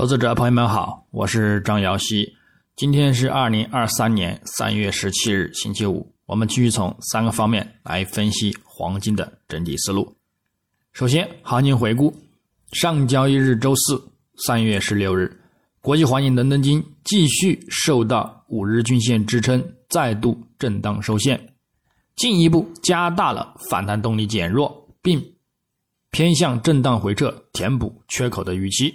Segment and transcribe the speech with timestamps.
[0.00, 2.34] 投资者朋友们好，我是张瑶希。
[2.74, 6.10] 今天是二零二三年三月十七日，星期五。
[6.24, 10.16] 我们继续从三个方面来分析黄金的整体思路。
[10.94, 12.16] 首先，行情回顾：
[12.72, 14.02] 上交易日周四，
[14.38, 15.38] 三月十六日，
[15.82, 21.38] 国际黄金伦敦金继续受到五日均线支撑，再度震荡收线，
[22.16, 25.22] 进一步加大了反弹动力减弱，并
[26.10, 28.94] 偏向震荡回撤，填补缺口的预期。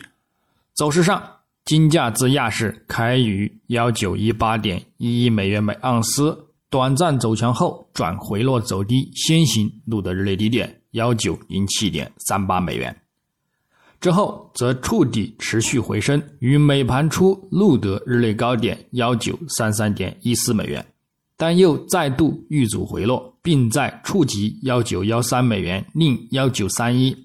[0.75, 1.23] 走势上，
[1.63, 6.37] 金价自亚市开于幺九一八点一一美元每盎司，
[6.69, 12.93] 短暂走强后转回落走低，先行录得日内低点幺九零七点三八美元，
[14.01, 20.85] 之后则触底持续回升，于美盘初录得日内高点幺九三三点一四美元，
[21.37, 27.15] 但又再度遇阻回落，并在触及幺九幺三美元另幺九三一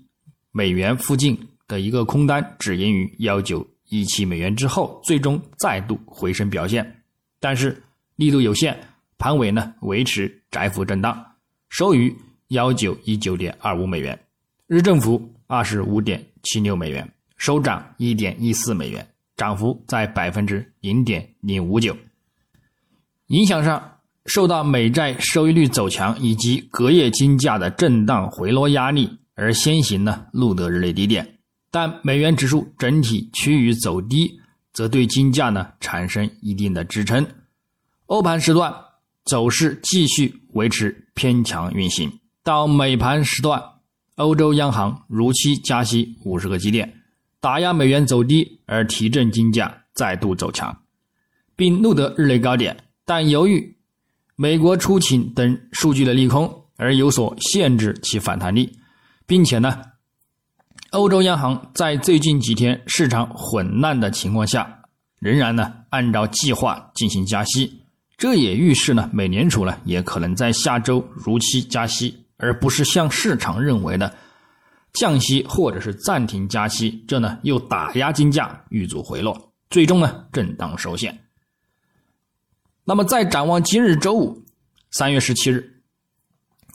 [0.52, 1.36] 美元附近。
[1.70, 6.84] 的一个空单止盈于幺九一七美元之后，最终再度回升表现，
[7.38, 7.80] 但是
[8.16, 8.76] 力度有限，
[9.16, 11.24] 盘尾呢维持窄幅震荡，
[11.68, 12.12] 收于
[12.48, 14.18] 幺九一九点二五美元，
[14.66, 19.06] 日振幅二十五点七六美元，收涨一点一四美元，
[19.36, 21.96] 涨幅在百分之零点零五九。
[23.28, 31.39] 影响上受到美债收益率走强以及隔夜金价的震荡回落压力而先行呢录得日内低点。
[31.70, 34.40] 但美元指数整体趋于走低，
[34.72, 37.24] 则对金价呢产生一定的支撑。
[38.06, 38.74] 欧盘时段
[39.24, 42.10] 走势继续维持偏强运行，
[42.42, 43.62] 到美盘时段，
[44.16, 46.92] 欧洲央行如期加息五十个基点，
[47.38, 50.76] 打压美元走低，而提振金价再度走强，
[51.54, 52.76] 并录得日内高点。
[53.04, 53.76] 但由于
[54.34, 58.76] 美国出勤等数据的利空，而有所限制其反弹力，
[59.24, 59.80] 并且呢。
[60.90, 64.82] 欧洲央行在最近几天市场混乱的情况下，
[65.20, 67.80] 仍然呢按照计划进行加息，
[68.16, 74.12] 这也预示呢美联储呢也可能在下周如期加息，而不是像市场认为的
[74.92, 81.16] 降息或者是暂停加息，这呢又打压金价遇阻回落，最终呢震荡收线。
[82.84, 84.42] 那么在展望今日周五，
[84.90, 85.79] 三月十七日。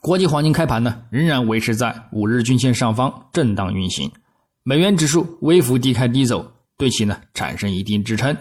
[0.05, 4.11] 国际黄金开盘呢，仍然维持在五日均线上方震荡运行，
[4.61, 8.38] 美元指数微幅低开低走，对其呢产生一定支撑。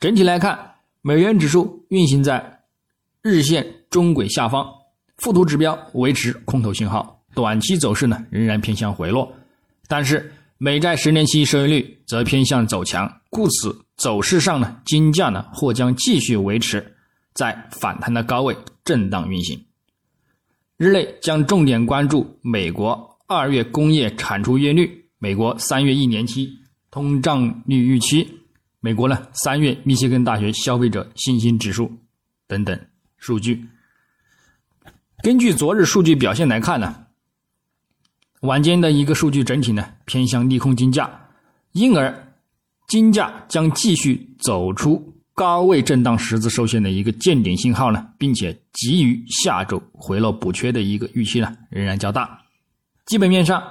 [0.00, 0.58] 整体来看，
[1.02, 2.62] 美元指数运行在
[3.22, 4.66] 日线中轨下方，
[5.18, 9.32] 附图指标维持空头信号，短期走势呢仍然偏向回落。
[9.86, 16.84] 但是美债十年期收益率则偏向走强，故此走势上呢，金价呢或将继续维持
[17.34, 19.64] 在反弹的高位震荡运行。
[20.76, 26.50] 日内将重点关注美国二月工业产出月率、美国三月一年期
[26.90, 28.28] 通胀率预期、
[28.80, 31.90] 美国呢三月密歇根大学消费者信心指数
[32.48, 32.78] 等等
[33.18, 33.64] 数据。
[35.22, 37.06] 根据昨日数据表现来看呢，
[38.40, 41.28] 晚间的一个数据整体呢偏向利空金价，
[41.70, 42.34] 因而
[42.88, 45.13] 金价将继续走出。
[45.34, 52.38] 高位震荡十字收线的一个见顶信号呢，并且急于下周回落补缺的一个预期呢，仍然较大。
[53.04, 53.62] 基本面上，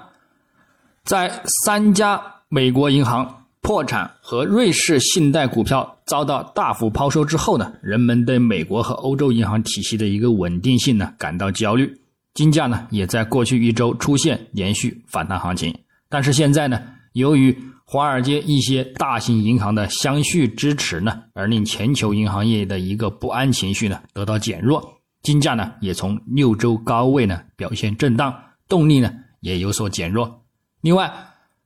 [1.05, 11.97] 在三家美国银行破产和瑞士信贷股票遭到大幅抛售之后呢，人们对美国和欧洲银行体系的一个稳定性呢感到焦虑。
[12.33, 15.73] 金价呢也在过去一周出现连续反弹行情，
[16.09, 16.81] 但是现在呢，
[17.13, 17.57] 由于
[17.93, 28.35] 华尔街一些大型银行的相续支持呢，而令全球银行业的一个不安情绪呢得到减弱，金价呢也从六周高位呢表现震荡，
[28.67, 30.43] 动力呢也有所减弱。
[30.81, 31.13] 另外，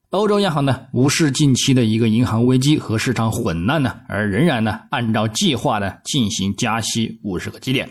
[0.09, 7.89] 欧洲央行呢无视近期的一个银行危机和市场混乱呢，而仍然呢按照计划呢进行加息五十个基点，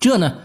[0.00, 0.38] 这呢。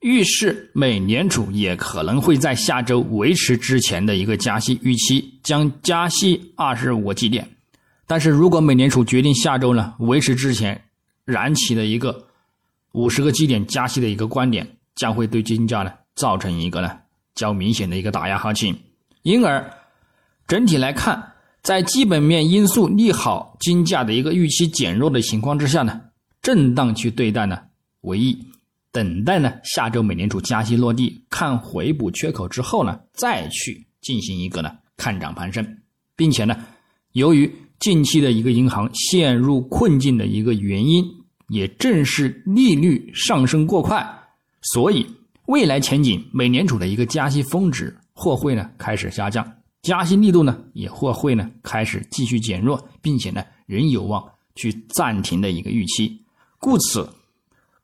[0.00, 7.46] 预示美联储也可能会在下周维持之前的一个加息预期，将加息二十五个基点。
[8.06, 10.82] 但是如果美联储决定下周呢维持之前
[11.24, 12.26] 燃起的一个
[12.92, 14.66] 五十个基点加息的一个观点，
[14.96, 16.98] 将会对金价呢造成一个呢
[17.34, 18.76] 较明显的一个打压行情。
[19.22, 19.70] 因而
[20.48, 26.00] 整体来看，在基本面因素利好金价的一个预期减弱的情况之下呢，
[26.40, 27.60] 震荡去对待呢
[28.00, 28.46] 为宜。
[28.92, 35.78] 等待呢，下周美联储加息落地，看回补缺口之后呢，再去进行一个呢看涨攀升，
[36.16, 36.56] 并且呢，
[37.12, 41.04] 由于近期的一个银行陷入困境的一个原因，
[41.48, 44.04] 也正是利率上升过快，
[44.62, 45.06] 所以
[45.46, 49.46] 未来前景美联储的一个加息峰值或会呢开始下降。
[49.82, 54.22] 加息力度呢也或会呢开始继续减弱，并且呢仍有望
[54.54, 56.20] 去暂停的一个预期。
[56.58, 57.08] 故此，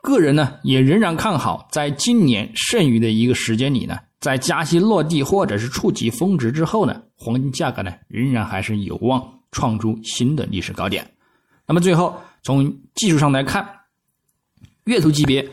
[0.03, 11.11] 个人呢也仍然看好，在今年剩余的一个时间里呢，在加息落地或者是触及峰值之后呢，黄金价格呢仍然还是有望创出新的历史高点。
[11.67, 13.69] 那么最后从技术上来看，
[14.85, 15.49] 月图级别，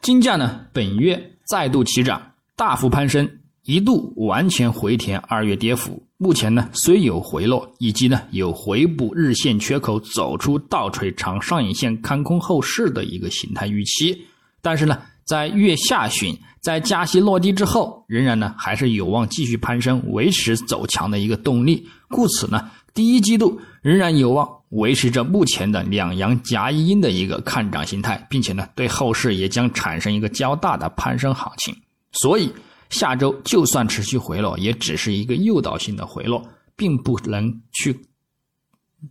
[0.00, 3.28] 金价呢本月再度起涨，大幅攀升。
[3.64, 14.26] 一度完全回填二月跌幅，目前呢虽有回落，以及呢有回补日线缺口，走出倒锤长上影线看空后市的一个形态预期，
[14.60, 21.88] 但是呢在月下旬，在加息落地之后，仍然呢还是有望继续攀升，维持走强的一个动力。
[22.10, 31.74] 故此呢，第一季度仍然有望维持着目前的两阳夹一阴的一个看涨形态，并且呢对后市也将产生一个较大的攀升行情。
[32.12, 32.52] 所以。
[32.94, 38.06] 下周就算持续回落，也只是一个诱导性的回落，并不能去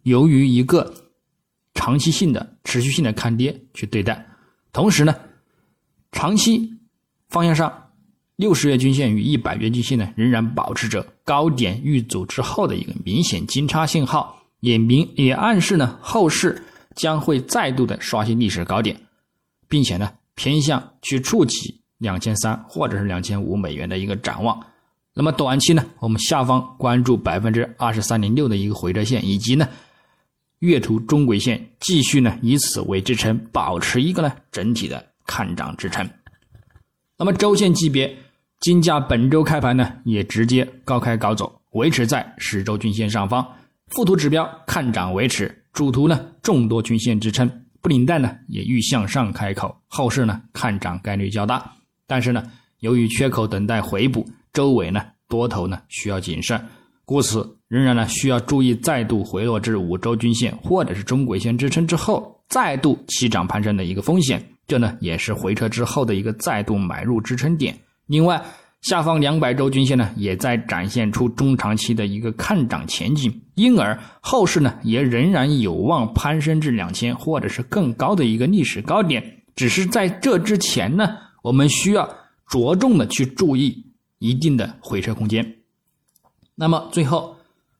[0.03, 0.93] 由于一个
[1.73, 4.25] 长期性的、持续性的看跌去对待。
[4.71, 5.13] 同时呢，
[6.13, 6.71] 长期
[7.27, 7.91] 方向上，
[8.37, 16.63] 六十月均线与一百月均线呢仍然保持着高点遇阻之后的一个明显金叉信号，也明也暗示呢后市
[16.95, 18.99] 将会再度的刷新历史高点，
[19.67, 21.82] 并且呢偏向去触及。
[22.03, 24.59] 两千三或者是两千五美元的一个展望，
[25.13, 29.65] 那么短期呢，我们下方关注百分之二十三点六的一个回撤线，以及呢
[30.59, 36.07] 月图中轨线继续呢以此为支撑，保持一个呢整体的看涨支撑。
[37.17, 38.13] 那么周线级别，
[38.59, 43.47] 金价本周开盘呢也直接高开高走，维持在十周均线上方，
[43.87, 47.49] 附图指标看涨维持，主图呢众多均线支撑，
[47.81, 51.63] 布林带呢也欲向上开口，后市呢看涨概率较大。
[52.05, 52.43] 但是呢，
[52.79, 56.59] 由于缺口等待回补，周围呢多头呢需要谨慎，
[57.05, 64.43] 故此仍然呢需要注意再度回落至五周均线或者是中轨线支撑之后，再度起涨攀升的一个风险。
[64.67, 67.75] 这呢也是回撤之后的一个再度买入支撑点。
[68.07, 68.41] 另外，
[68.81, 79.23] 下方两百周均线呢也在展现出中长期的一个看涨前景，因而后市呢也仍然有望攀升至两千或者是更高的一个历史高点。
[79.55, 81.17] 只是在这之前呢。
[81.43, 82.09] 我们需要
[82.47, 83.85] 着重的去注意
[84.19, 85.57] 一定的回撤空间。
[86.55, 87.35] 那么最后，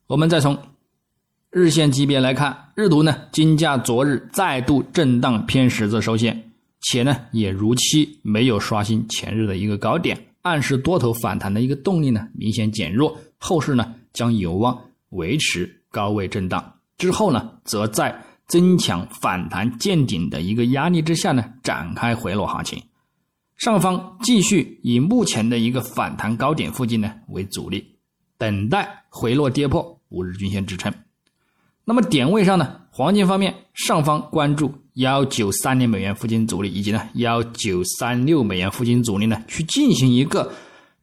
[0.06, 0.58] 我们再从
[1.50, 6.52] 日线级别来看，日图呢，金价昨日再度震荡偏十字收线，
[6.82, 14.78] 且呢也如期没有刷新前日的一个高点，暗示多头反弹的一个动力呢明显减弱，后市呢将有望
[15.12, 18.14] 维持高位震荡，之后呢则在
[18.48, 22.84] 增强反弹见顶的一个压力之下呢展开回落行情。
[23.64, 27.96] 上方继续以目前的一个反弹高点附近呢为阻力，
[28.38, 30.94] 等待回落跌破五日均线支撑。
[31.86, 40.52] 那么点位上呢，黄金方面上方关注幺九三零美元附近阻力，以及呢幺九三六美元附近阻力呢，去进行一个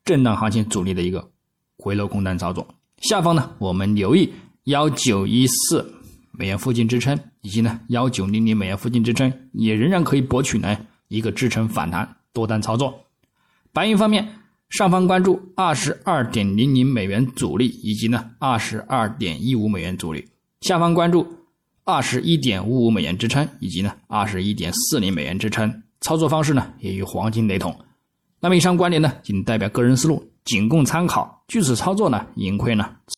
[0.04, 1.30] 震荡行情阻力的一个
[1.78, 2.68] 回落空单操作。
[2.98, 4.30] 下方呢，我们留意
[4.64, 5.94] 幺九一四
[6.30, 10.76] 美元附近支撑，以及呢幺九零零美元附近支撑，也仍然可以博取呢
[11.08, 12.16] 一个支撑反弹。
[12.32, 13.06] 多单操作，
[13.72, 14.36] 白银方面，
[14.68, 20.22] 上方关注二十二点零零美元阻力，以及呢二十二点一五美元阻力；
[20.60, 21.26] 下方关注
[21.84, 25.82] 二十一点五五美元支撑，以及呢二十一点四零美元支撑。
[26.00, 27.76] 操作方式呢也与黄金雷同。
[28.40, 31.44] 那么以上观点呢仅代表个人思路，仅供参考。
[31.48, 32.88] 据此操作呢，盈亏呢